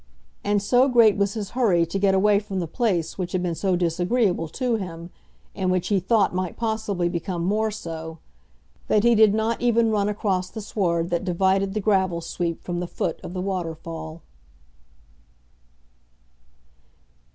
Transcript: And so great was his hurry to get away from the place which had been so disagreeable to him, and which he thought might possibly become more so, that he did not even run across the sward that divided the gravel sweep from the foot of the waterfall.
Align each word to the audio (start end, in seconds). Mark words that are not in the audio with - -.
And 0.43 0.63
so 0.63 0.87
great 0.87 1.15
was 1.15 1.35
his 1.35 1.51
hurry 1.51 1.85
to 1.85 1.99
get 1.99 2.15
away 2.15 2.39
from 2.39 2.59
the 2.59 2.65
place 2.65 3.19
which 3.19 3.33
had 3.33 3.43
been 3.43 3.53
so 3.53 3.75
disagreeable 3.75 4.47
to 4.47 4.73
him, 4.77 5.11
and 5.53 5.69
which 5.69 5.89
he 5.89 5.99
thought 5.99 6.33
might 6.33 6.57
possibly 6.57 7.07
become 7.07 7.45
more 7.45 7.69
so, 7.69 8.17
that 8.87 9.03
he 9.03 9.13
did 9.13 9.35
not 9.35 9.61
even 9.61 9.91
run 9.91 10.09
across 10.09 10.49
the 10.49 10.59
sward 10.59 11.11
that 11.11 11.23
divided 11.23 11.75
the 11.75 11.79
gravel 11.79 12.19
sweep 12.19 12.63
from 12.63 12.79
the 12.79 12.87
foot 12.87 13.19
of 13.21 13.35
the 13.35 13.41
waterfall. 13.41 14.23